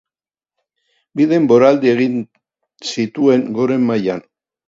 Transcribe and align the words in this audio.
Bi 1.19 1.25
denboraldi 1.33 1.91
egin 1.91 2.17
zituen 2.93 3.47
goren 3.59 3.87
mailan. 3.91 4.27